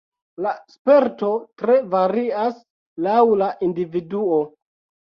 [0.45, 1.29] La sperto
[1.63, 2.59] tre varias
[3.09, 4.47] laŭ la individuo.